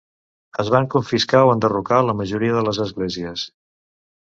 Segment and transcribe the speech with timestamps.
[0.63, 3.51] Es van confiscar o enderrocar la majoria de les esglésies.